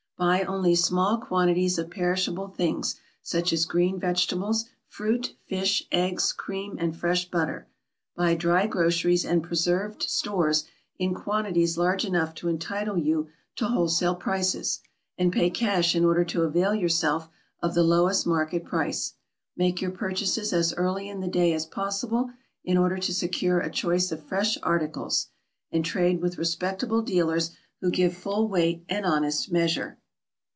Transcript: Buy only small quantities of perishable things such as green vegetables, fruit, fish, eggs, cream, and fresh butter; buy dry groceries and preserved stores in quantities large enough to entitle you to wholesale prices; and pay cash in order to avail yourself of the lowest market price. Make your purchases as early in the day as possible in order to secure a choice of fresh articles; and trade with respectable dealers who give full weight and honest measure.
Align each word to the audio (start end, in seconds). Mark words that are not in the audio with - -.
Buy 0.29 0.43
only 0.43 0.75
small 0.75 1.17
quantities 1.17 1.79
of 1.79 1.89
perishable 1.89 2.47
things 2.47 2.99
such 3.23 3.51
as 3.51 3.65
green 3.65 3.99
vegetables, 3.99 4.65
fruit, 4.87 5.33
fish, 5.47 5.87
eggs, 5.91 6.31
cream, 6.31 6.77
and 6.79 6.95
fresh 6.95 7.25
butter; 7.31 7.65
buy 8.15 8.35
dry 8.35 8.67
groceries 8.67 9.25
and 9.25 9.41
preserved 9.41 10.03
stores 10.03 10.65
in 10.99 11.15
quantities 11.15 11.75
large 11.75 12.05
enough 12.05 12.35
to 12.35 12.49
entitle 12.49 12.99
you 12.99 13.29
to 13.55 13.65
wholesale 13.65 14.13
prices; 14.13 14.81
and 15.17 15.33
pay 15.33 15.49
cash 15.49 15.95
in 15.95 16.05
order 16.05 16.23
to 16.23 16.43
avail 16.43 16.75
yourself 16.75 17.27
of 17.63 17.73
the 17.73 17.81
lowest 17.81 18.27
market 18.27 18.63
price. 18.63 19.15
Make 19.57 19.81
your 19.81 19.89
purchases 19.89 20.53
as 20.53 20.71
early 20.75 21.09
in 21.09 21.21
the 21.21 21.27
day 21.27 21.51
as 21.51 21.65
possible 21.65 22.29
in 22.63 22.77
order 22.77 22.99
to 22.99 23.11
secure 23.11 23.59
a 23.59 23.71
choice 23.71 24.11
of 24.11 24.23
fresh 24.27 24.55
articles; 24.61 25.29
and 25.71 25.83
trade 25.83 26.21
with 26.21 26.37
respectable 26.37 27.01
dealers 27.01 27.55
who 27.79 27.89
give 27.89 28.15
full 28.15 28.47
weight 28.47 28.85
and 28.87 29.03
honest 29.03 29.51
measure. 29.51 29.97